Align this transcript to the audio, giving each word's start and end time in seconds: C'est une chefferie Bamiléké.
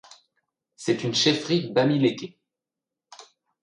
C'est 0.77 1.03
une 1.03 1.13
chefferie 1.13 1.69
Bamiléké. 1.71 2.39